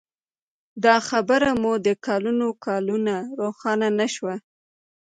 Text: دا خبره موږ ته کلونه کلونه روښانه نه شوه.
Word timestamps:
دا 0.83 0.95
خبره 1.09 1.49
موږ 1.63 1.77
ته 1.85 1.93
کلونه 2.05 2.45
کلونه 2.65 3.15
روښانه 3.39 3.87
نه 3.99 4.07
شوه. 4.15 4.35